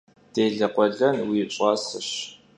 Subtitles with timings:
[0.33, 2.09] Dêle khuelen yi ş'aseş.